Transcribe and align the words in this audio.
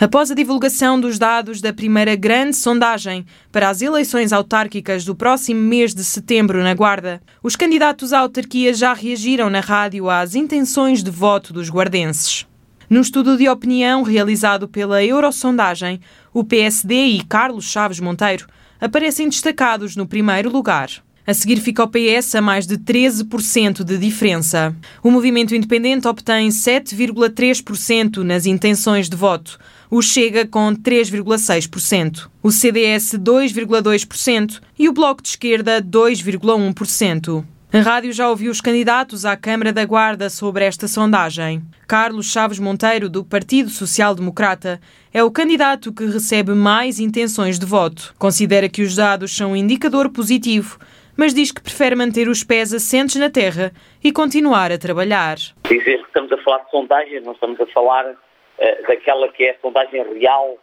Após 0.00 0.30
a 0.30 0.34
divulgação 0.34 0.98
dos 0.98 1.18
dados 1.18 1.60
da 1.60 1.74
primeira 1.74 2.16
grande 2.16 2.56
sondagem 2.56 3.26
para 3.52 3.68
as 3.68 3.82
eleições 3.82 4.32
autárquicas 4.32 5.04
do 5.04 5.14
próximo 5.14 5.60
mês 5.60 5.94
de 5.94 6.02
setembro 6.02 6.62
na 6.62 6.72
Guarda, 6.72 7.20
os 7.42 7.54
candidatos 7.54 8.14
à 8.14 8.20
autarquia 8.20 8.72
já 8.72 8.94
reagiram 8.94 9.50
na 9.50 9.60
rádio 9.60 10.08
às 10.08 10.34
intenções 10.34 11.02
de 11.02 11.10
voto 11.10 11.52
dos 11.52 11.68
guardenses. 11.68 12.46
Num 12.88 13.02
estudo 13.02 13.36
de 13.36 13.46
opinião 13.46 14.02
realizado 14.02 14.66
pela 14.66 15.04
Eurosondagem, 15.04 16.00
o 16.32 16.42
PSD 16.42 16.94
e 16.94 17.22
Carlos 17.22 17.66
Chaves 17.66 18.00
Monteiro 18.00 18.46
aparecem 18.80 19.28
destacados 19.28 19.96
no 19.96 20.06
primeiro 20.06 20.48
lugar. 20.48 20.88
A 21.26 21.34
seguir 21.34 21.60
fica 21.60 21.84
o 21.84 21.88
PS 21.88 22.34
a 22.34 22.40
mais 22.40 22.66
de 22.66 22.78
13% 22.78 23.84
de 23.84 23.98
diferença. 23.98 24.74
O 25.02 25.10
movimento 25.10 25.54
independente 25.54 26.08
obtém 26.08 26.48
7,3% 26.48 28.24
nas 28.24 28.46
intenções 28.46 29.08
de 29.08 29.16
voto, 29.16 29.58
o 29.90 30.00
Chega 30.00 30.46
com 30.46 30.72
3,6%, 30.72 32.30
o 32.40 32.52
CDS 32.52 33.18
2,2% 33.18 34.60
e 34.78 34.88
o 34.88 34.92
Bloco 34.92 35.20
de 35.20 35.30
Esquerda 35.30 35.82
2,1%. 35.82 37.44
A 37.72 37.78
rádio 37.80 38.12
já 38.12 38.28
ouviu 38.28 38.52
os 38.52 38.60
candidatos 38.60 39.24
à 39.24 39.36
Câmara 39.36 39.72
da 39.72 39.84
Guarda 39.84 40.30
sobre 40.30 40.64
esta 40.64 40.86
sondagem. 40.86 41.62
Carlos 41.88 42.32
Chaves 42.32 42.58
Monteiro, 42.60 43.08
do 43.08 43.24
Partido 43.24 43.68
Social 43.68 44.14
Democrata, 44.14 44.80
é 45.12 45.24
o 45.24 45.30
candidato 45.30 45.92
que 45.92 46.04
recebe 46.04 46.52
mais 46.52 47.00
intenções 47.00 47.58
de 47.58 47.66
voto. 47.66 48.14
Considera 48.18 48.68
que 48.68 48.82
os 48.82 48.94
dados 48.94 49.36
são 49.36 49.52
um 49.52 49.56
indicador 49.56 50.10
positivo, 50.10 50.78
mas 51.16 51.34
diz 51.34 51.50
que 51.50 51.62
prefere 51.62 51.96
manter 51.96 52.28
os 52.28 52.44
pés 52.44 52.72
assentes 52.72 53.16
na 53.16 53.30
terra 53.30 53.72
e 54.02 54.12
continuar 54.12 54.70
a 54.70 54.78
trabalhar. 54.78 55.36
Dizer 55.64 55.98
que 55.98 56.06
estamos 56.06 56.30
a 56.32 56.38
falar 56.38 56.58
de 56.58 56.70
sondagem, 56.70 57.20
não 57.22 57.32
estamos 57.32 57.60
a 57.60 57.66
falar 57.66 58.16
uh, 58.60 58.86
daquela 58.86 59.28
que 59.32 59.44
é 59.44 59.50
a 59.50 59.58
sondagem 59.60 60.02
real 60.14 60.58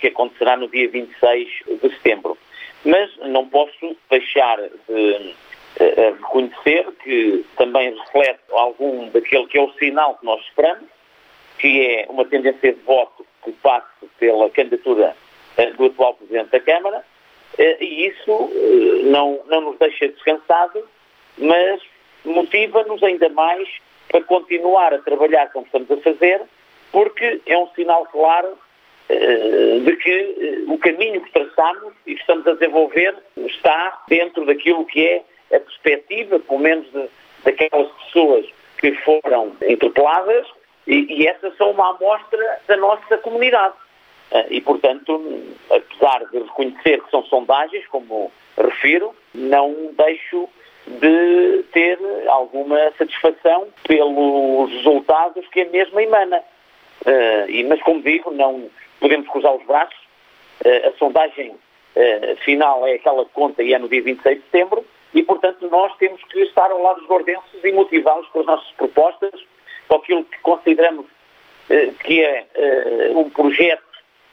que 0.00 0.08
acontecerá 0.08 0.56
no 0.56 0.68
dia 0.68 0.88
26 0.88 1.48
de 1.80 1.88
setembro. 1.96 2.36
Mas 2.84 3.16
não 3.18 3.48
posso 3.48 3.96
deixar 4.10 4.58
de 4.88 5.34
a 5.80 6.10
reconhecer 6.10 6.86
que 7.02 7.44
também 7.56 7.96
reflete 7.98 8.40
algum 8.50 9.08
daquele 9.08 9.46
que 9.46 9.58
é 9.58 9.62
o 9.62 9.72
sinal 9.72 10.16
que 10.16 10.24
nós 10.24 10.40
esperamos, 10.42 10.88
que 11.58 11.86
é 11.86 12.06
uma 12.08 12.24
tendência 12.24 12.72
de 12.72 12.80
voto 12.82 13.26
que 13.42 13.52
passe 13.52 14.06
pela 14.18 14.48
candidatura 14.50 15.16
eh, 15.56 15.70
do 15.72 15.86
atual 15.86 16.14
Presidente 16.14 16.50
da 16.50 16.60
Câmara, 16.60 17.04
eh, 17.58 17.76
e 17.80 18.06
isso 18.08 18.50
eh, 18.52 19.02
não, 19.04 19.40
não 19.46 19.60
nos 19.62 19.78
deixa 19.78 20.08
descansados, 20.08 20.84
mas 21.38 21.80
motiva-nos 22.24 23.02
ainda 23.02 23.28
mais 23.30 23.68
para 24.08 24.22
continuar 24.22 24.94
a 24.94 24.98
trabalhar 24.98 25.50
como 25.52 25.66
estamos 25.66 25.90
a 25.90 25.96
fazer, 25.98 26.40
é 27.46 27.58
um 27.58 27.68
sinal 27.68 28.06
claro 28.06 28.58
de 29.08 29.96
que 29.96 30.64
o 30.66 30.78
caminho 30.78 31.20
que 31.20 31.30
traçamos 31.32 31.92
e 32.06 32.14
que 32.14 32.20
estamos 32.20 32.46
a 32.46 32.54
desenvolver 32.54 33.14
está 33.36 34.02
dentro 34.08 34.46
daquilo 34.46 34.86
que 34.86 35.06
é 35.06 35.22
a 35.56 35.60
perspectiva, 35.60 36.38
pelo 36.40 36.58
menos 36.58 36.86
daquelas 37.44 37.90
pessoas 38.04 38.46
que 38.78 38.92
foram 39.02 39.52
interpeladas, 39.68 40.46
e, 40.86 41.06
e 41.10 41.26
essas 41.26 41.56
são 41.56 41.70
uma 41.70 41.90
amostra 41.90 42.60
da 42.66 42.76
nossa 42.76 43.18
comunidade. 43.18 43.74
Ah, 44.32 44.44
e, 44.50 44.60
portanto, 44.60 45.22
apesar 45.70 46.24
de 46.30 46.38
reconhecer 46.38 47.00
que 47.02 47.10
são 47.10 47.22
sondagens, 47.24 47.86
como 47.88 48.32
refiro, 48.56 49.14
não 49.34 49.74
deixo 49.96 50.48
de 50.86 51.62
ter 51.72 51.98
alguma 52.28 52.78
satisfação 52.98 53.68
pelos 53.86 54.70
resultados 54.72 55.46
que 55.48 55.62
a 55.62 55.70
mesma 55.70 56.02
emana. 56.02 56.42
Uh, 57.02 57.50
e, 57.50 57.64
mas, 57.64 57.82
como 57.82 58.02
digo, 58.02 58.30
não 58.30 58.70
podemos 59.00 59.28
cruzar 59.28 59.54
os 59.54 59.64
braços. 59.66 59.98
Uh, 60.64 60.88
a 60.88 60.92
sondagem 60.98 61.50
uh, 61.50 62.36
final 62.44 62.86
é 62.86 62.94
aquela 62.94 63.24
que 63.24 63.32
conta 63.32 63.62
e 63.62 63.74
é 63.74 63.78
no 63.78 63.88
dia 63.88 64.02
26 64.02 64.38
de 64.38 64.44
setembro 64.44 64.84
e, 65.12 65.22
portanto, 65.22 65.68
nós 65.68 65.94
temos 65.96 66.22
que 66.24 66.40
estar 66.40 66.70
ao 66.70 66.80
lado 66.80 67.00
dos 67.00 67.08
gordenses 67.08 67.62
e 67.62 67.72
motivá-los 67.72 68.26
com 68.28 68.40
as 68.40 68.46
nossas 68.46 68.70
propostas, 68.72 69.32
com 69.88 69.96
aquilo 69.96 70.24
que 70.24 70.38
consideramos 70.40 71.06
que 72.04 72.22
é 72.22 72.46
um 73.14 73.30
projeto 73.30 73.82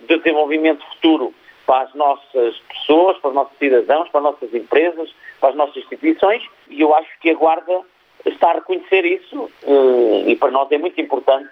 de 0.01 0.17
desenvolvimento 0.17 0.83
futuro 0.95 1.33
para 1.65 1.83
as 1.83 1.93
nossas 1.93 2.57
pessoas, 2.67 3.17
para 3.19 3.29
os 3.29 3.35
nossos 3.35 3.57
cidadãos, 3.57 4.09
para 4.09 4.19
as 4.19 4.23
nossas 4.23 4.53
empresas, 4.53 5.13
para 5.39 5.49
as 5.49 5.55
nossas 5.55 5.77
instituições, 5.77 6.43
e 6.69 6.81
eu 6.81 6.93
acho 6.93 7.09
que 7.21 7.29
a 7.29 7.35
Guarda 7.35 7.81
está 8.25 8.49
a 8.51 8.55
reconhecer 8.55 9.05
isso, 9.05 9.49
e 10.27 10.35
para 10.35 10.51
nós 10.51 10.69
é 10.71 10.77
muito 10.77 10.99
importante 10.99 11.49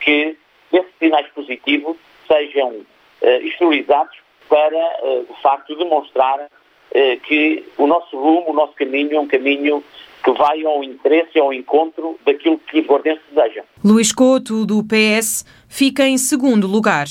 que 0.00 0.36
esses 0.72 0.92
sinais 0.98 1.26
positivos 1.28 1.96
sejam 2.26 2.84
exteriorizados 3.20 4.16
para, 4.48 4.76
eh, 4.76 5.24
de 5.28 5.42
facto, 5.42 5.76
demonstrar 5.76 6.48
eh, 6.92 7.16
que 7.16 7.64
o 7.76 7.86
nosso 7.86 8.16
rumo, 8.16 8.50
o 8.50 8.52
nosso 8.52 8.72
caminho 8.72 9.14
é 9.14 9.20
um 9.20 9.26
caminho 9.26 9.84
que 10.24 10.32
vai 10.32 10.64
ao 10.64 10.82
interesse 10.82 11.30
e 11.36 11.40
ao 11.40 11.52
encontro 11.52 12.18
daquilo 12.24 12.58
que 12.58 12.80
os 12.80 12.86
guardenses 12.86 13.22
desejam. 13.32 13.64
Luís 13.84 14.12
Couto, 14.12 14.66
do 14.66 14.82
PS, 14.82 15.44
fica 15.68 16.06
em 16.06 16.18
segundo 16.18 16.66
lugar. 16.66 17.06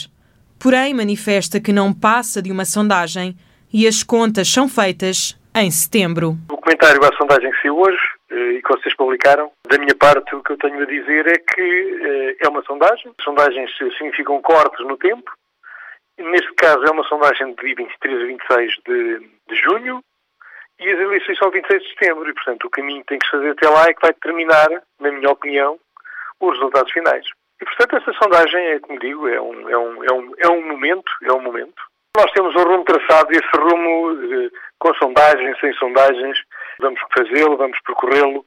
Porém, 0.60 0.94
manifesta 0.94 1.60
que 1.60 1.72
não 1.72 1.94
passa 1.94 2.42
de 2.42 2.52
uma 2.52 2.66
sondagem 2.66 3.36
e 3.72 3.88
as 3.88 4.04
contas 4.04 4.48
são 4.48 4.68
feitas 4.68 5.40
em 5.56 5.70
setembro. 5.70 6.36
O 6.52 6.58
comentário 6.58 7.04
à 7.04 7.16
sondagem 7.16 7.52
que 7.52 7.62
saiu 7.62 7.80
hoje 7.80 8.17
e 8.30 8.62
que 8.62 8.70
vocês 8.70 8.96
publicaram, 8.96 9.52
da 9.70 9.78
minha 9.78 9.96
parte, 9.96 10.36
o 10.36 10.44
que 10.44 10.52
eu 10.52 10.58
tenho 10.58 10.82
a 10.82 10.86
dizer 10.86 11.28
é 11.28 11.38
que 11.38 11.62
eh, 11.62 12.46
é 12.46 12.50
uma 12.50 12.62
sondagem. 12.64 13.14
Sondagens 13.22 13.72
significam 13.98 14.42
cortes 14.42 14.86
no 14.86 14.98
tempo 14.98 15.32
Neste 16.18 16.52
caso 16.56 16.84
é 16.84 16.92
uma 16.92 17.04
sondagem 17.04 17.54
de 17.54 17.76
23 17.76 18.22
a 18.22 18.26
26 18.26 18.74
de, 18.88 19.20
de 19.48 19.56
junho 19.56 20.02
e 20.80 20.90
as 20.90 21.00
eleições 21.00 21.38
são 21.38 21.52
26 21.52 21.84
de 21.84 21.90
setembro 21.90 22.28
e, 22.28 22.34
portanto, 22.34 22.66
o 22.66 22.70
caminho 22.72 23.02
que 23.02 23.08
tem 23.08 23.20
que 23.20 23.26
se 23.26 23.32
fazer 23.32 23.52
até 23.52 23.70
lá 23.70 23.86
é 23.86 23.94
que 23.94 24.02
vai 24.02 24.14
determinar, 24.14 24.68
na 25.00 25.12
minha 25.12 25.30
opinião, 25.30 25.80
os 26.40 26.54
resultados 26.54 26.92
finais. 26.92 27.26
E, 27.62 27.66
portanto, 27.66 27.98
essa 27.98 28.14
sondagem, 28.14 28.66
é, 28.66 28.80
como 28.80 29.00
digo, 29.00 29.28
é 29.28 29.40
um, 29.40 29.70
é 29.70 29.78
um, 29.78 30.04
é 30.04 30.14
um, 30.14 30.32
é 30.40 30.48
um 30.50 30.68
momento, 30.68 31.12
é 31.24 31.34
um 31.34 31.42
momento. 31.42 31.84
Nós 32.16 32.32
temos 32.32 32.56
um 32.56 32.64
rumo 32.64 32.84
traçado 32.84 33.32
e 33.32 33.38
esse 33.38 33.56
rumo, 33.56 34.12
eh, 34.34 34.50
com 34.80 34.94
sondagens, 34.96 35.60
sem 35.60 35.72
sondagens, 35.74 36.40
vamos 36.80 37.00
fazê-lo, 37.16 37.58
vamos 37.58 37.80
percorrê-lo 37.82 38.46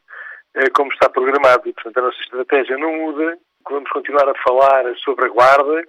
eh, 0.54 0.70
como 0.74 0.92
está 0.92 1.08
programado. 1.08 1.68
E, 1.68 1.72
portanto, 1.72 1.98
a 1.98 2.02
nossa 2.02 2.20
estratégia 2.20 2.76
não 2.78 2.92
muda. 2.92 3.38
Vamos 3.68 3.90
continuar 3.90 4.28
a 4.28 4.42
falar 4.42 4.84
sobre 4.98 5.26
a 5.26 5.28
guarda, 5.28 5.84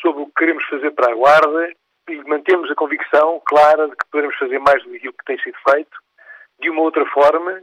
sobre 0.00 0.22
o 0.22 0.26
que 0.26 0.32
queremos 0.38 0.64
fazer 0.66 0.90
para 0.92 1.12
a 1.12 1.14
Guarda 1.14 1.72
e 2.08 2.16
mantemos 2.28 2.70
a 2.70 2.74
convicção 2.74 3.40
clara 3.46 3.88
de 3.88 3.96
que 3.96 4.10
podemos 4.10 4.36
fazer 4.36 4.58
mais 4.58 4.82
do 4.82 4.90
que 4.90 4.96
aquilo 4.96 5.12
que 5.12 5.24
tem 5.24 5.38
sido 5.40 5.56
feito, 5.68 5.98
de 6.60 6.70
uma 6.70 6.82
outra 6.82 7.04
forma, 7.06 7.60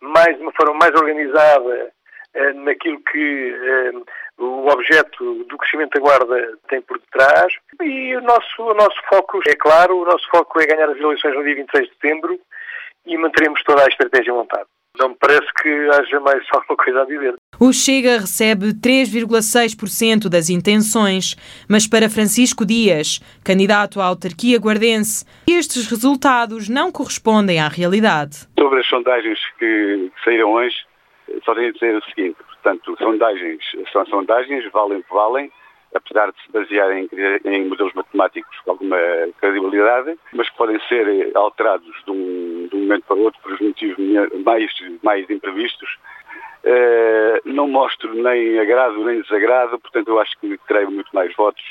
mais 0.00 0.36
de 0.36 0.42
uma 0.42 0.52
forma 0.52 0.74
mais 0.74 0.94
organizada 0.94 1.92
eh, 2.34 2.52
naquilo 2.54 3.00
que 3.10 3.54
eh, 3.54 3.92
o 4.38 4.68
objeto 4.68 5.44
do 5.44 5.58
crescimento 5.58 5.94
da 5.94 6.00
Guarda 6.00 6.58
tem 6.68 6.82
por 6.82 6.98
detrás. 6.98 7.52
E 7.82 8.16
o 8.16 8.20
nosso, 8.20 8.62
o 8.62 8.74
nosso 8.74 9.00
foco 9.08 9.40
é 9.46 9.54
claro, 9.54 9.98
o 9.98 10.04
nosso 10.04 10.28
foco 10.30 10.60
é 10.60 10.66
ganhar 10.66 10.90
as 10.90 10.98
eleições 10.98 11.34
no 11.34 11.44
dia 11.44 11.54
26 11.54 11.88
de 11.88 11.94
setembro 11.94 12.40
e 13.06 13.16
manteremos 13.16 13.62
toda 13.64 13.82
a 13.82 13.88
estratégia 13.88 14.32
montada. 14.32 14.66
Não 14.98 15.10
me 15.10 15.16
parece 15.20 15.46
que 15.62 15.68
haja 15.90 16.20
mais 16.20 16.42
alguma 16.52 16.76
coisa 16.76 17.02
a 17.02 17.04
dizer. 17.04 17.34
O 17.60 17.72
Chega 17.72 18.18
recebe 18.18 18.72
3,6% 18.74 20.28
das 20.28 20.50
intenções, 20.50 21.36
mas 21.68 21.86
para 21.86 22.10
Francisco 22.10 22.64
Dias, 22.64 23.20
candidato 23.44 24.00
à 24.00 24.06
autarquia 24.06 24.58
guardense, 24.58 25.24
estes 25.48 25.88
resultados 25.88 26.68
não 26.68 26.90
correspondem 26.90 27.60
à 27.60 27.68
realidade. 27.68 28.46
Sobre 28.58 28.80
as 28.80 28.86
sondagens 28.86 29.38
que 29.58 30.10
saíram 30.24 30.52
hoje, 30.52 30.76
só 31.44 31.54
tenho 31.54 31.68
a 31.68 31.72
dizer 31.72 31.96
o 31.96 32.04
seguinte, 32.04 32.36
portanto, 32.46 32.96
sondagens 32.98 33.62
são 33.92 34.04
sondagens, 34.06 34.70
valem 34.72 34.98
o 34.98 35.02
que 35.02 35.14
valem, 35.14 35.52
apesar 35.94 36.30
de 36.30 36.42
se 36.42 36.52
basearem 36.52 37.08
em, 37.44 37.64
modelos 37.66 37.94
matemáticos 37.94 38.58
com 38.60 38.72
alguma 38.72 38.98
credibilidade, 39.40 40.18
mas 40.32 40.48
que 40.48 40.56
podem 40.56 40.80
ser 40.88 41.30
alterados 41.34 41.94
de 42.04 42.10
um, 42.10 42.68
de 42.68 42.76
um 42.76 42.80
momento 42.80 43.04
para 43.04 43.16
o 43.16 43.22
outro 43.22 43.40
por 43.42 43.60
motivos 43.60 43.96
mais, 44.44 44.70
mais 45.02 45.30
imprevistos 45.30 45.88
Uh, 46.66 47.38
não 47.44 47.68
mostro 47.68 48.12
nem 48.12 48.58
agrado 48.58 49.04
nem 49.04 49.20
desagrado, 49.20 49.78
portanto 49.78 50.08
eu 50.08 50.18
acho 50.18 50.36
que 50.40 50.58
terei 50.66 50.84
muito 50.86 51.08
mais 51.12 51.32
votos 51.36 51.62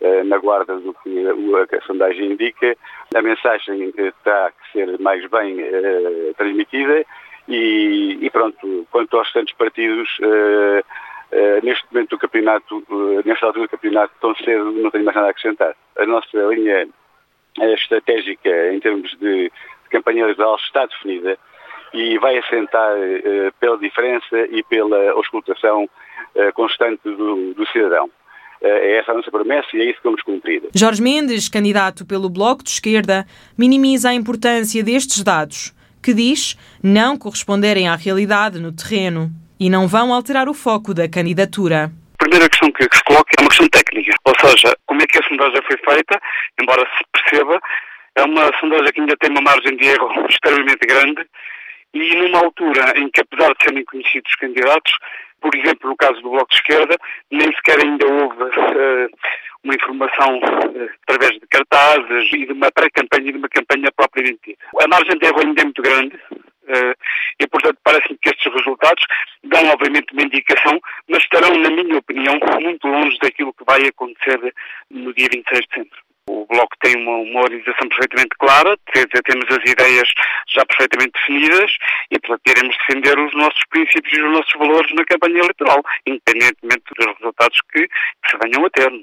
uh, 0.00 0.24
na 0.24 0.38
guarda 0.38 0.74
do 0.78 0.94
que 0.94 1.26
a, 1.26 1.76
a 1.76 1.82
sondagem 1.82 2.32
indica. 2.32 2.74
A 3.14 3.20
mensagem 3.20 3.92
terá 4.24 4.50
que 4.50 4.72
ser 4.72 4.98
mais 5.00 5.22
bem 5.28 5.58
transmitida 6.38 7.04
e, 7.46 8.18
e, 8.22 8.30
pronto, 8.30 8.86
quanto 8.90 9.18
aos 9.18 9.26
restantes 9.26 9.54
partidos, 9.54 10.08
neste 11.62 11.84
momento 11.92 12.10
do 12.10 12.18
campeonato, 12.18 12.84
nesta 13.24 13.46
altura 13.46 13.66
do 13.66 13.70
campeonato, 13.70 14.14
tão 14.20 14.34
cedo, 14.36 14.72
não 14.72 14.90
tenho 14.90 15.04
mais 15.04 15.14
nada 15.14 15.28
a 15.28 15.30
acrescentar. 15.30 15.74
A 15.98 16.06
nossa 16.06 16.36
linha 16.50 16.88
estratégica 17.74 18.72
em 18.72 18.80
termos 18.80 19.10
de, 19.18 19.50
campanha 19.90 20.22
eleitoral 20.22 20.56
está 20.56 20.86
definida 20.86 21.38
e 21.92 22.18
vai 22.18 22.38
assentar 22.38 22.92
uh, 22.96 23.52
pela 23.58 23.78
diferença 23.78 24.38
e 24.50 24.62
pela 24.62 25.12
auscultação 25.12 25.88
constante 26.54 27.00
do, 27.02 27.54
do, 27.54 27.66
cidadão. 27.68 28.08
é 28.60 28.98
essa 28.98 29.10
a 29.10 29.14
nossa 29.14 29.30
promessa 29.30 29.68
e 29.74 29.80
é 29.80 29.84
isso 29.86 29.96
que 29.96 30.04
vamos 30.04 30.22
cumprir. 30.22 30.62
Jorge 30.72 31.02
Mendes, 31.02 31.48
candidato 31.48 32.06
pelo 32.06 32.28
Bloco 32.28 32.62
de 32.62 32.70
Esquerda, 32.70 33.26
minimiza 33.56 34.10
a 34.10 34.14
importância 34.14 34.84
destes 34.84 35.24
dados, 35.24 35.74
que 36.00 36.14
diz 36.14 36.56
não 36.82 37.16
corresponderem 37.16 37.88
à 37.88 37.96
realidade 37.96 38.60
no 38.60 38.70
terreno 38.70 39.30
e 39.60 39.68
não 39.68 39.88
vão 39.88 40.12
alterar 40.12 40.48
o 40.48 40.54
foco 40.54 40.94
da 40.94 41.08
candidatura. 41.08 41.90
A 42.14 42.18
primeira 42.18 42.48
questão 42.48 42.70
que 42.72 42.84
se 42.84 43.04
coloca 43.04 43.30
é 43.38 43.42
uma 43.42 43.48
questão 43.48 43.68
técnica, 43.68 44.14
ou 44.24 44.34
seja, 44.40 44.76
como 44.86 45.02
é 45.02 45.06
que 45.06 45.18
a 45.18 45.28
sondagem 45.28 45.62
foi 45.66 45.76
feita, 45.94 46.20
embora 46.60 46.86
se 46.96 47.04
perceba, 47.12 47.60
é 48.16 48.22
uma 48.24 48.50
sondagem 48.58 48.92
que 48.92 49.00
ainda 49.00 49.16
tem 49.18 49.30
uma 49.30 49.40
margem 49.40 49.76
de 49.76 49.86
erro 49.86 50.08
extremamente 50.28 50.86
grande 50.86 51.26
e 51.94 52.14
numa 52.16 52.38
altura 52.38 52.98
em 52.98 53.08
que, 53.10 53.20
apesar 53.20 53.54
de 53.54 53.64
serem 53.64 53.84
conhecidos 53.84 54.30
os 54.30 54.36
candidatos, 54.36 54.92
por 55.40 55.54
exemplo, 55.54 55.88
no 55.88 55.96
caso 55.96 56.20
do 56.20 56.30
Bloco 56.30 56.50
de 56.50 56.56
Esquerda, 56.56 56.96
nem 57.30 57.52
sequer 57.52 57.78
ainda 57.84 58.06
houve 58.06 58.42
uh, 58.42 59.10
uma 59.64 59.74
informação 59.74 60.38
uh, 60.38 60.90
através 61.06 61.38
de 61.38 61.46
cartazes 61.48 62.32
e 62.32 62.46
de 62.46 62.52
uma 62.52 62.70
pré-campanha 62.72 63.28
e 63.28 63.32
de 63.32 63.38
uma 63.38 63.48
campanha 63.48 63.90
propriamente 63.96 64.40
dita. 64.44 64.64
A 64.80 64.88
margem 64.88 65.16
de 65.16 65.26
erro 65.26 65.40
ainda 65.40 65.60
é 65.60 65.64
muito 65.64 65.82
grande 65.82 66.18
e, 67.40 67.46
portanto, 67.46 67.78
parece-me 67.82 68.18
que 68.18 68.30
estes 68.30 68.52
resultados 68.52 69.04
dão, 69.44 69.68
obviamente, 69.68 70.12
uma 70.12 70.22
indicação, 70.22 70.80
mas 71.08 71.22
estarão, 71.22 71.54
na 71.56 71.70
minha 71.70 71.98
opinião, 71.98 72.38
muito 72.60 72.86
longe 72.86 73.18
daquilo 73.20 73.54
que 73.54 73.64
vai 73.64 73.86
acontecer 73.86 74.38
no 74.90 75.12
dia 75.14 75.28
26 75.32 75.60
de 75.60 75.66
setembro. 75.66 76.08
O 76.28 76.44
Bloco 76.44 76.76
tem 76.80 76.94
uma, 76.96 77.16
uma 77.16 77.40
organização 77.40 77.88
perfeitamente 77.88 78.36
clara, 78.38 78.76
temos 79.24 79.46
as 79.50 79.70
ideias 79.70 80.08
já 80.48 80.64
perfeitamente 80.66 81.12
definidas 81.12 81.70
e, 82.10 82.18
portanto, 82.18 82.42
iremos 82.46 82.76
defender 82.76 83.18
os 83.18 83.34
nossos 83.34 83.62
princípios 83.70 84.12
e 84.12 84.22
os 84.22 84.32
nossos 84.32 84.52
valores 84.52 84.94
na 84.94 85.04
campanha 85.06 85.38
eleitoral, 85.38 85.82
independentemente 86.06 86.84
dos 86.96 87.06
resultados 87.16 87.58
que, 87.72 87.88
que 87.88 88.30
se 88.30 88.38
venham 88.42 88.66
a 88.66 88.70
ter. 88.70 88.92
É? 88.92 89.00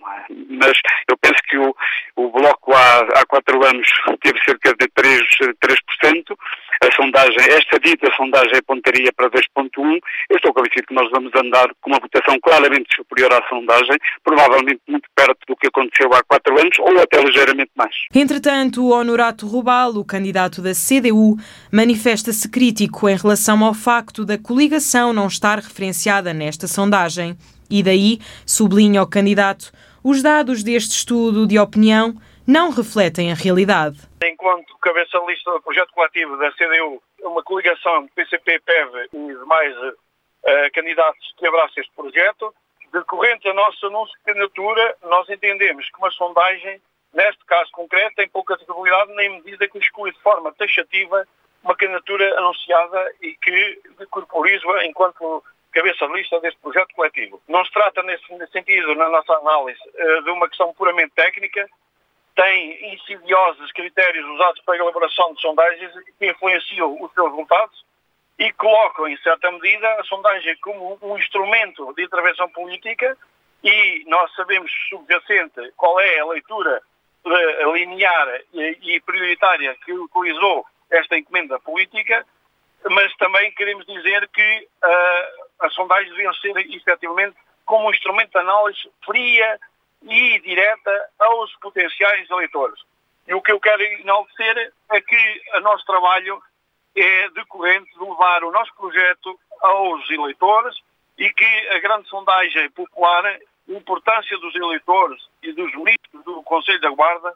Mas 0.50 0.80
eu 1.10 1.18
penso 1.18 1.42
que 1.50 1.58
o, 1.58 1.76
o 2.16 2.30
Bloco 2.30 2.74
há, 2.74 3.00
há 3.20 3.26
quatro 3.26 3.66
anos 3.66 3.88
teve 4.22 4.40
cerca 4.44 4.76
de 4.76 4.88
3%, 4.90 5.56
3% 5.64 6.38
a 6.86 6.96
sondagem, 6.96 7.38
esta 7.50 7.80
dita 7.80 8.10
sondagem 8.16 8.58
apontaria 8.58 9.12
para 9.14 9.30
2.1. 9.30 10.00
Eu 10.30 10.38
estou 10.38 10.54
convencido 10.54 10.88
que 10.88 10.94
nós 10.94 11.10
vamos 11.12 11.32
andar 11.36 11.68
com 11.82 11.90
uma 11.90 12.00
votação 12.00 12.40
claramente 12.40 12.96
superior 12.96 13.34
à 13.34 13.42
sondagem, 13.48 13.98
provavelmente 14.24 14.82
muito 14.88 15.10
perto 15.16 15.40
do 15.48 15.56
que 15.56 15.68
aconteceu 15.68 16.14
há 16.14 16.24
quatro 16.24 16.60
anos, 16.60 16.78
ou 16.80 17.00
até 17.02 17.22
ligeiramente 17.22 17.72
mais. 17.76 17.96
Entretanto, 18.14 18.90
Honorato 18.90 19.48
Rubal, 19.48 19.96
o 19.96 20.06
candidato 20.06 20.62
da 20.62 20.72
CDU, 20.74 21.38
manifesta-se 21.72 22.50
crítico 22.50 23.10
em 23.10 23.16
relação 23.16 23.64
ao 23.64 23.74
facto 23.74 24.26
da 24.26 24.38
coligação 24.38 25.14
não 25.14 25.28
estar 25.28 25.58
referenciada 25.60 26.34
nesta 26.34 26.68
sondagem. 26.68 27.36
E 27.70 27.82
daí, 27.82 28.20
sublinha 28.46 29.02
o 29.02 29.08
candidato, 29.08 29.72
os 30.04 30.22
dados 30.22 30.64
deste 30.64 30.92
estudo 30.92 31.48
de 31.48 31.58
opinião 31.58 32.16
não 32.48 32.70
refletem 32.70 33.32
a 33.32 33.36
realidade. 33.36 34.00
Enquanto 34.24 34.78
cabeça 34.78 35.20
de 35.20 35.26
lista 35.26 35.52
do 35.52 35.62
projeto 35.62 35.92
coletivo 35.94 36.38
da 36.38 36.52
CDU, 36.52 37.02
uma 37.24 37.44
coligação 37.44 38.04
de 38.06 38.12
PCP, 38.12 38.60
PEV 38.60 39.10
e 39.14 39.28
demais 39.28 39.76
uh, 39.78 40.72
candidatos 40.74 41.34
que 41.38 41.48
abraçam 41.48 41.82
este 41.82 41.92
projeto, 41.96 42.54
decorrente 42.94 43.48
a 43.50 43.54
nossa 43.54 43.88
anúncio 43.88 44.16
de 44.18 44.24
candidatura, 44.24 44.96
nós 45.04 45.30
entendemos 45.30 45.90
que 45.90 45.98
uma 45.98 46.12
sondagem, 46.12 46.80
neste 47.14 47.44
caso 47.46 47.70
concreto, 47.72 48.16
tem 48.16 48.30
pouca 48.30 48.56
credibilidade 48.56 49.14
nem 49.16 49.30
medida 49.38 49.68
que 49.68 49.80
exclui 49.80 50.12
de 50.12 50.22
forma 50.22 50.54
taxativa 50.54 51.28
uma 51.64 51.76
candidatura 51.76 52.38
anunciada 52.38 53.12
e 53.22 53.34
que 53.36 53.82
corporiza 54.12 54.66
enquanto 54.86 55.44
cabeça 55.72 56.08
de 56.08 56.14
lista 56.14 56.40
deste 56.40 56.60
projeto 56.62 56.94
coletivo. 56.96 57.42
Não 57.50 57.66
se 57.66 57.72
trata, 57.72 58.02
nesse 58.04 58.24
sentido, 58.52 58.96
na 58.96 59.10
nossa 59.10 59.34
análise, 59.34 59.80
eh, 59.96 60.22
de 60.22 60.30
uma 60.30 60.48
questão 60.48 60.74
puramente 60.74 61.12
técnica, 61.16 61.68
tem 62.36 62.94
insidiosos 62.94 63.72
critérios 63.72 64.26
usados 64.28 64.62
para 64.62 64.76
a 64.76 64.78
elaboração 64.78 65.34
de 65.34 65.42
sondagens 65.42 65.92
que 66.20 66.30
influenciam 66.30 67.02
os 67.02 67.12
seus 67.14 67.30
resultados 67.30 67.86
e 68.38 68.52
colocam, 68.54 69.08
em 69.08 69.18
certa 69.18 69.50
medida, 69.52 69.88
a 69.96 70.04
sondagem 70.04 70.56
como 70.58 70.98
um 71.02 71.18
instrumento 71.18 71.94
de 71.94 72.04
intervenção 72.04 72.50
política 72.50 73.18
e 73.64 74.04
nós 74.08 74.34
sabemos 74.36 74.72
subjacente 74.90 75.72
qual 75.78 76.00
é 76.00 76.20
a 76.20 76.26
leitura 76.26 76.82
linear 77.74 78.42
e 78.54 79.02
prioritária 79.02 79.76
que 79.84 79.94
utilizou 79.94 80.66
esta 80.92 81.18
encomenda 81.18 81.60
política, 81.60 82.26
mas 82.92 83.16
também 83.16 83.52
queremos 83.54 83.86
dizer 83.86 84.28
que 84.28 84.68
uh, 84.84 85.46
as 85.62 85.74
sondagens 85.74 86.12
deviam 86.12 86.34
ser 86.36 86.56
efetivamente 86.58 87.36
como 87.66 87.88
um 87.88 87.92
instrumento 87.92 88.32
de 88.32 88.38
análise 88.38 88.92
fria, 89.04 89.60
e 90.06 90.40
direta 90.40 91.10
aos 91.20 91.54
potenciais 91.58 92.30
eleitores. 92.30 92.80
E 93.28 93.34
o 93.34 93.42
que 93.42 93.52
eu 93.52 93.60
quero 93.60 93.82
enaltecer 93.82 94.72
é 94.92 95.02
que 95.02 95.42
o 95.56 95.60
nosso 95.62 95.86
trabalho 95.86 96.42
é 96.96 97.30
decorrente 97.30 97.92
de 97.92 98.00
levar 98.00 98.44
o 98.44 98.52
nosso 98.52 98.74
projeto 98.76 99.38
aos 99.62 100.10
eleitores 100.10 100.76
e 101.18 101.32
que 101.34 101.70
a 101.70 101.80
grande 101.80 102.08
sondagem 102.08 102.70
popular, 102.72 103.26
a 103.26 103.40
importância 103.68 104.38
dos 104.38 104.56
eleitores 104.56 105.22
e 105.42 105.52
dos 105.54 105.74
ministros 105.74 106.24
do 106.24 106.44
Conselho 106.44 106.80
da 106.82 106.90
Guarda 106.90 107.34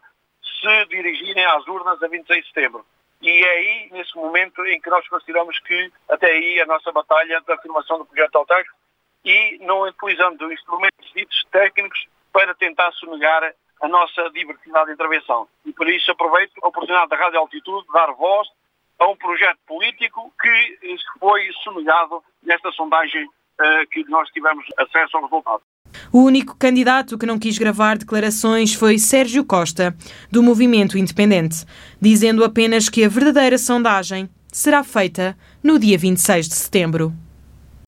se 0.62 0.86
dirigirem 0.86 1.46
às 1.46 1.66
urnas 1.68 2.02
a 2.04 2.08
26 2.08 2.42
de 2.42 2.48
setembro. 2.54 2.86
E 3.22 3.30
é 3.30 3.50
aí, 3.50 3.90
nesse 3.92 4.16
momento, 4.16 4.66
em 4.66 4.80
que 4.80 4.90
nós 4.90 5.06
consideramos 5.08 5.60
que 5.60 5.92
até 6.08 6.28
aí 6.28 6.62
a 6.62 6.66
nossa 6.66 6.92
batalha 6.92 7.42
da 7.42 7.56
afirmação 7.56 7.98
do 7.98 8.06
projeto 8.06 8.36
autárquico 8.36 8.78
e 9.26 9.58
não 9.62 9.82
utilizando 9.82 10.52
instrumentos 10.54 11.12
ditos 11.14 11.46
técnicos 11.52 12.08
para 12.32 12.54
tentar 12.56 12.92
sonegar 12.94 13.54
a 13.82 13.88
nossa 13.88 14.30
diversidade 14.32 14.88
de 14.88 14.94
intervenção. 14.94 15.48
E 15.66 15.72
por 15.72 15.90
isso 15.90 16.12
aproveito 16.12 16.52
a 16.62 16.68
oportunidade 16.68 17.10
da 17.10 17.18
Rádio 17.18 17.40
Altitude 17.40 17.88
de 17.88 17.94
dar 17.94 18.12
voz 18.14 18.48
a 19.00 19.08
um 19.08 19.16
projeto 19.16 19.58
político 19.66 20.34
que 20.42 20.98
foi 21.20 21.50
sonegado 21.64 22.22
nesta 22.44 22.72
sondagem 22.74 23.26
uh, 23.26 23.88
que 23.92 24.04
nós 24.10 24.30
tivemos 24.30 24.66
acesso 24.78 25.16
ao 25.16 25.24
resultado. 25.24 25.64
O 26.12 26.24
único 26.24 26.58
candidato 26.58 27.18
que 27.18 27.26
não 27.26 27.40
quis 27.40 27.58
gravar 27.58 27.98
declarações 27.98 28.74
foi 28.74 28.98
Sérgio 28.98 29.46
Costa, 29.46 29.96
do 30.32 30.44
Movimento 30.44 30.98
Independente, 30.98 31.66
dizendo 32.00 32.44
apenas 32.44 32.90
que 32.90 33.04
a 33.04 33.10
verdadeira 33.10 33.58
sondagem 33.58 34.30
será 34.52 34.84
feita 34.84 35.38
no 35.64 35.80
dia 35.80 35.98
26 35.98 36.50
de 36.50 36.56
setembro. 36.56 37.14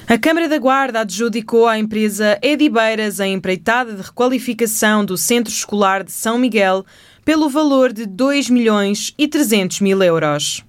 A 0.07 0.17
Câmara 0.17 0.49
da 0.49 0.57
Guarda 0.57 1.01
adjudicou 1.01 1.67
à 1.67 1.77
empresa 1.77 2.37
Edibeiras 2.41 3.19
a 3.19 3.27
empreitada 3.27 3.93
de 3.93 4.01
requalificação 4.01 5.05
do 5.05 5.17
Centro 5.17 5.53
Escolar 5.53 6.03
de 6.03 6.11
São 6.11 6.37
Miguel 6.37 6.85
pelo 7.23 7.49
valor 7.49 7.93
de 7.93 8.05
2 8.05 8.49
milhões 8.49 9.13
e 9.17 9.27
300 9.27 9.79
mil 9.79 10.01
euros. 10.03 10.65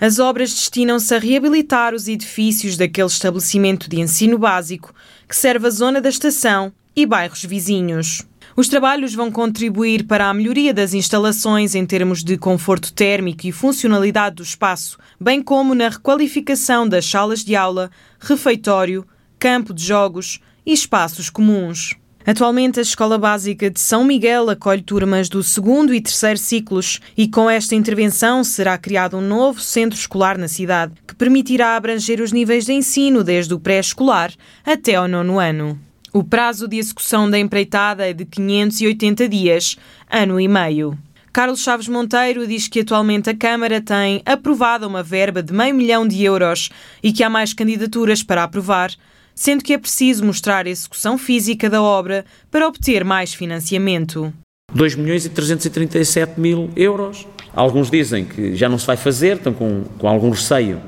As 0.00 0.18
obras 0.18 0.50
destinam-se 0.50 1.14
a 1.14 1.18
reabilitar 1.18 1.94
os 1.94 2.06
edifícios 2.06 2.76
daquele 2.76 3.08
estabelecimento 3.08 3.88
de 3.88 4.00
ensino 4.00 4.38
básico 4.38 4.94
que 5.28 5.34
serve 5.34 5.66
a 5.66 5.70
zona 5.70 6.00
da 6.00 6.08
estação 6.08 6.72
e 6.94 7.06
bairros 7.06 7.44
vizinhos. 7.44 8.22
Os 8.56 8.68
trabalhos 8.68 9.12
vão 9.12 9.32
contribuir 9.32 10.04
para 10.04 10.30
a 10.30 10.34
melhoria 10.34 10.72
das 10.72 10.94
instalações 10.94 11.74
em 11.74 11.84
termos 11.84 12.22
de 12.22 12.38
conforto 12.38 12.92
térmico 12.92 13.48
e 13.48 13.52
funcionalidade 13.52 14.36
do 14.36 14.44
espaço, 14.44 14.96
bem 15.20 15.42
como 15.42 15.74
na 15.74 15.88
requalificação 15.88 16.88
das 16.88 17.04
salas 17.04 17.44
de 17.44 17.56
aula, 17.56 17.90
refeitório, 18.20 19.04
campo 19.40 19.74
de 19.74 19.84
jogos 19.84 20.38
e 20.64 20.72
espaços 20.72 21.28
comuns. 21.28 21.96
Atualmente, 22.24 22.78
a 22.78 22.82
Escola 22.82 23.18
Básica 23.18 23.68
de 23.68 23.80
São 23.80 24.04
Miguel 24.04 24.48
acolhe 24.48 24.82
turmas 24.82 25.28
do 25.28 25.42
segundo 25.42 25.92
e 25.92 26.00
terceiro 26.00 26.38
ciclos 26.38 27.00
e 27.16 27.26
com 27.26 27.50
esta 27.50 27.74
intervenção 27.74 28.44
será 28.44 28.78
criado 28.78 29.16
um 29.16 29.20
novo 29.20 29.60
centro 29.60 29.98
escolar 29.98 30.38
na 30.38 30.46
cidade 30.46 30.94
que 31.08 31.14
permitirá 31.16 31.74
abranger 31.74 32.20
os 32.20 32.30
níveis 32.30 32.66
de 32.66 32.72
ensino 32.72 33.24
desde 33.24 33.52
o 33.52 33.58
pré-escolar 33.58 34.32
até 34.64 34.94
ao 34.94 35.08
nono 35.08 35.40
ano. 35.40 35.78
O 36.16 36.22
prazo 36.22 36.68
de 36.68 36.76
execução 36.76 37.28
da 37.28 37.36
empreitada 37.36 38.08
é 38.08 38.12
de 38.12 38.24
580 38.24 39.28
dias, 39.28 39.76
ano 40.08 40.38
e 40.38 40.46
meio. 40.46 40.96
Carlos 41.32 41.60
Chaves 41.60 41.88
Monteiro 41.88 42.46
diz 42.46 42.68
que 42.68 42.82
atualmente 42.82 43.28
a 43.28 43.36
Câmara 43.36 43.80
tem 43.80 44.22
aprovada 44.24 44.86
uma 44.86 45.02
verba 45.02 45.42
de 45.42 45.52
meio 45.52 45.74
milhão 45.74 46.06
de 46.06 46.22
euros 46.22 46.70
e 47.02 47.12
que 47.12 47.24
há 47.24 47.28
mais 47.28 47.52
candidaturas 47.52 48.22
para 48.22 48.44
aprovar, 48.44 48.92
sendo 49.34 49.64
que 49.64 49.72
é 49.72 49.78
preciso 49.78 50.24
mostrar 50.24 50.68
a 50.68 50.70
execução 50.70 51.18
física 51.18 51.68
da 51.68 51.82
obra 51.82 52.24
para 52.48 52.68
obter 52.68 53.04
mais 53.04 53.34
financiamento. 53.34 54.32
2 54.72 54.94
milhões 54.94 55.26
e 55.26 55.30
337 55.30 56.38
mil 56.38 56.70
euros. 56.76 57.26
Alguns 57.52 57.90
dizem 57.90 58.24
que 58.24 58.54
já 58.54 58.68
não 58.68 58.78
se 58.78 58.86
vai 58.86 58.96
fazer, 58.96 59.38
estão 59.38 59.52
com, 59.52 59.82
com 59.98 60.06
algum 60.06 60.30
receio 60.30 60.80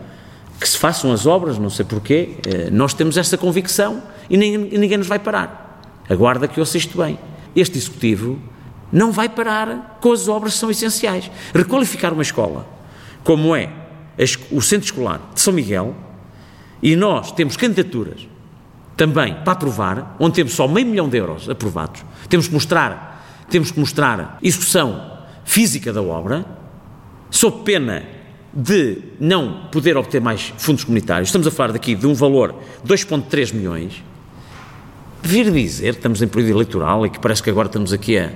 que 0.58 0.68
se 0.68 0.78
façam 0.78 1.12
as 1.12 1.26
obras, 1.26 1.58
não 1.58 1.70
sei 1.70 1.84
porquê. 1.84 2.36
Eh, 2.46 2.70
nós 2.70 2.94
temos 2.94 3.16
essa 3.16 3.36
convicção 3.36 4.02
e 4.28 4.36
ninguém, 4.36 4.78
ninguém 4.78 4.98
nos 4.98 5.06
vai 5.06 5.18
parar. 5.18 5.80
Aguarda 6.08 6.48
que 6.48 6.58
ouça 6.58 6.78
isto 6.78 6.96
bem. 6.96 7.18
Este 7.54 7.78
Executivo 7.78 8.38
não 8.92 9.12
vai 9.12 9.28
parar 9.28 9.98
com 10.00 10.12
as 10.12 10.28
obras 10.28 10.54
que 10.54 10.60
são 10.60 10.70
essenciais. 10.70 11.30
Requalificar 11.54 12.12
uma 12.12 12.22
escola, 12.22 12.66
como 13.24 13.54
é 13.54 13.70
o 14.50 14.62
Centro 14.62 14.86
Escolar 14.86 15.20
de 15.34 15.40
São 15.40 15.52
Miguel, 15.52 15.94
e 16.82 16.96
nós 16.96 17.32
temos 17.32 17.56
candidaturas 17.56 18.26
também 18.96 19.34
para 19.44 19.52
aprovar, 19.52 20.16
onde 20.18 20.36
temos 20.36 20.54
só 20.54 20.66
meio 20.66 20.86
milhão 20.86 21.08
de 21.08 21.18
euros 21.18 21.50
aprovados. 21.50 22.02
Temos 22.28 22.48
que 22.48 22.54
mostrar, 22.54 23.44
temos 23.50 23.70
que 23.70 23.78
mostrar 23.78 24.38
execução 24.42 25.18
física 25.44 25.92
da 25.92 26.02
obra, 26.02 26.46
sob 27.30 27.62
pena 27.62 28.15
de 28.56 29.02
não 29.20 29.68
poder 29.70 29.98
obter 29.98 30.18
mais 30.18 30.54
fundos 30.56 30.82
comunitários. 30.82 31.28
Estamos 31.28 31.46
a 31.46 31.50
falar 31.50 31.74
daqui 31.74 31.94
de 31.94 32.06
um 32.06 32.14
valor 32.14 32.54
de 32.82 32.90
2,3 32.90 33.52
milhões. 33.52 34.02
Vir 35.22 35.50
dizer 35.50 35.92
que 35.92 35.98
estamos 35.98 36.22
em 36.22 36.28
período 36.28 36.52
eleitoral 36.52 37.04
e 37.04 37.10
que 37.10 37.20
parece 37.20 37.42
que 37.42 37.50
agora 37.50 37.66
estamos 37.66 37.92
aqui 37.92 38.16
a, 38.16 38.32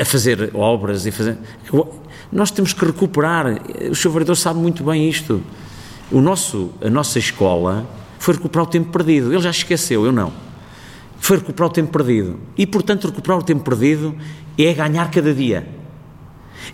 a 0.00 0.04
fazer 0.06 0.50
obras 0.54 1.04
e 1.04 1.10
fazer. 1.10 1.36
Nós 2.32 2.50
temos 2.50 2.72
que 2.72 2.82
recuperar. 2.86 3.60
O 3.90 3.94
Sr. 3.94 4.08
Vereador 4.08 4.36
sabe 4.36 4.58
muito 4.58 4.82
bem 4.82 5.06
isto. 5.06 5.42
O 6.10 6.22
nosso, 6.22 6.70
a 6.82 6.88
nossa 6.88 7.18
escola 7.18 7.86
foi 8.18 8.34
recuperar 8.34 8.66
o 8.66 8.70
tempo 8.70 8.90
perdido. 8.90 9.30
Ele 9.30 9.42
já 9.42 9.50
esqueceu, 9.50 10.06
eu 10.06 10.12
não. 10.12 10.32
Foi 11.18 11.36
recuperar 11.36 11.68
o 11.68 11.72
tempo 11.72 11.92
perdido. 11.92 12.40
E, 12.56 12.66
portanto, 12.66 13.08
recuperar 13.08 13.38
o 13.38 13.42
tempo 13.42 13.62
perdido 13.62 14.16
é 14.56 14.72
ganhar 14.72 15.10
cada 15.10 15.34
dia. 15.34 15.79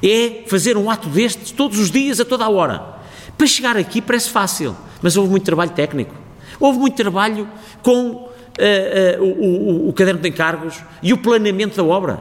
É 0.03 0.45
fazer 0.47 0.77
um 0.77 0.91
ato 0.91 1.09
destes 1.09 1.51
todos 1.51 1.79
os 1.79 1.91
dias, 1.91 2.21
a 2.21 2.25
toda 2.25 2.45
a 2.45 2.49
hora. 2.49 2.97
Para 3.37 3.47
chegar 3.47 3.77
aqui 3.77 4.01
parece 4.01 4.31
fácil, 4.31 4.77
mas 5.03 5.17
houve 5.17 5.31
muito 5.31 5.45
trabalho 5.45 5.71
técnico. 5.71 6.15
Houve 6.59 6.79
muito 6.79 6.97
trabalho 6.97 7.49
com 7.83 8.11
uh, 8.11 9.21
uh, 9.21 9.23
o, 9.23 9.87
o, 9.87 9.89
o 9.89 9.93
caderno 9.93 10.21
de 10.21 10.29
encargos 10.29 10.83
e 11.03 11.13
o 11.13 11.19
planeamento 11.19 11.77
da 11.77 11.85
obra. 11.85 12.21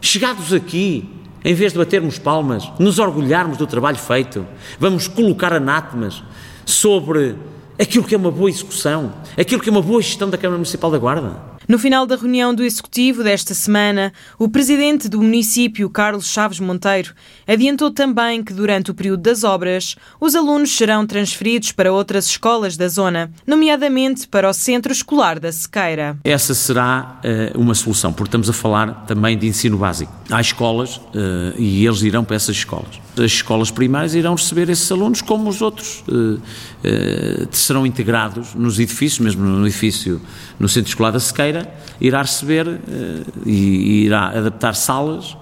Chegados 0.00 0.52
aqui, 0.52 1.08
em 1.44 1.54
vez 1.54 1.72
de 1.72 1.78
batermos 1.78 2.18
palmas, 2.18 2.70
nos 2.78 2.98
orgulharmos 2.98 3.56
do 3.58 3.66
trabalho 3.66 3.98
feito, 3.98 4.46
vamos 4.78 5.08
colocar 5.08 5.52
anátemas 5.52 6.22
sobre 6.64 7.36
aquilo 7.78 8.04
que 8.04 8.14
é 8.14 8.18
uma 8.18 8.30
boa 8.30 8.48
execução, 8.48 9.12
aquilo 9.38 9.60
que 9.60 9.68
é 9.68 9.72
uma 9.72 9.82
boa 9.82 10.00
gestão 10.00 10.30
da 10.30 10.38
Câmara 10.38 10.58
Municipal 10.58 10.90
da 10.90 10.98
Guarda. 10.98 11.51
No 11.68 11.78
final 11.78 12.06
da 12.06 12.16
reunião 12.16 12.54
do 12.54 12.64
Executivo 12.64 13.22
desta 13.22 13.54
semana, 13.54 14.12
o 14.38 14.48
presidente 14.48 15.08
do 15.08 15.22
município, 15.22 15.88
Carlos 15.88 16.26
Chaves 16.26 16.58
Monteiro, 16.58 17.14
adiantou 17.46 17.90
também 17.90 18.42
que 18.42 18.52
durante 18.52 18.90
o 18.90 18.94
período 18.94 19.22
das 19.22 19.44
obras, 19.44 19.94
os 20.20 20.34
alunos 20.34 20.74
serão 20.74 21.06
transferidos 21.06 21.72
para 21.72 21.92
outras 21.92 22.26
escolas 22.26 22.76
da 22.76 22.88
zona, 22.88 23.30
nomeadamente 23.46 24.26
para 24.26 24.48
o 24.48 24.52
Centro 24.52 24.92
Escolar 24.92 25.38
da 25.38 25.52
Sequeira. 25.52 26.18
Essa 26.24 26.54
será 26.54 27.20
uh, 27.54 27.60
uma 27.60 27.74
solução, 27.74 28.12
porque 28.12 28.28
estamos 28.28 28.50
a 28.50 28.52
falar 28.52 29.04
também 29.06 29.38
de 29.38 29.46
ensino 29.46 29.78
básico. 29.78 30.12
Há 30.30 30.40
escolas 30.40 30.96
uh, 30.96 31.54
e 31.56 31.86
eles 31.86 32.02
irão 32.02 32.24
para 32.24 32.36
essas 32.36 32.56
escolas. 32.56 33.00
As 33.16 33.24
escolas 33.32 33.70
primárias 33.70 34.14
irão 34.14 34.34
receber 34.34 34.70
esses 34.70 34.90
alunos 34.90 35.20
como 35.20 35.48
os 35.48 35.60
outros. 35.60 36.02
Uh, 36.08 36.40
serão 37.50 37.86
integrados 37.86 38.54
nos 38.54 38.78
edifícios, 38.78 39.20
mesmo 39.20 39.44
no 39.44 39.66
edifício, 39.66 40.20
no 40.58 40.68
Centro 40.68 40.88
Escolar 40.88 41.12
da 41.12 41.20
Sequeira, 41.20 41.72
irá 42.00 42.22
receber 42.22 42.66
uh, 42.66 42.80
e, 43.44 44.04
irá 44.04 44.28
adaptar 44.28 44.74
salas, 44.74 45.36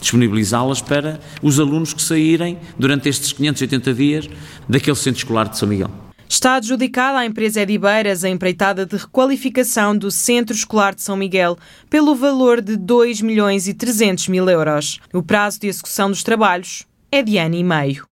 disponibilizá-las 0.00 0.80
para 0.80 1.20
os 1.42 1.60
alunos 1.60 1.92
que 1.92 2.02
saírem 2.02 2.58
durante 2.78 3.08
estes 3.08 3.32
580 3.32 3.94
dias 3.94 4.28
daquele 4.68 4.96
centro 4.96 5.18
escolar 5.18 5.48
de 5.48 5.58
São 5.58 5.68
Miguel. 5.68 5.90
Está 6.32 6.54
adjudicada 6.54 7.18
à 7.18 7.26
empresa 7.26 7.60
Edibeiras 7.60 8.24
a 8.24 8.28
empreitada 8.30 8.86
de 8.86 8.96
requalificação 8.96 9.94
do 9.94 10.10
Centro 10.10 10.56
Escolar 10.56 10.94
de 10.94 11.02
São 11.02 11.14
Miguel 11.14 11.58
pelo 11.90 12.14
valor 12.14 12.62
de 12.62 12.74
2 12.74 13.20
milhões 13.20 13.68
e 13.68 13.74
300 13.74 14.28
mil 14.28 14.48
euros. 14.48 14.98
O 15.12 15.22
prazo 15.22 15.60
de 15.60 15.66
execução 15.66 16.08
dos 16.08 16.22
trabalhos 16.22 16.86
é 17.12 17.22
de 17.22 17.36
ano 17.36 17.54
e 17.54 17.62
meio. 17.62 18.11